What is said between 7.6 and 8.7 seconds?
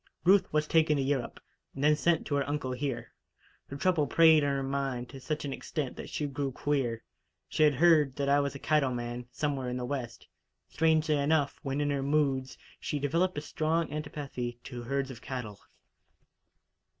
had heard that I was a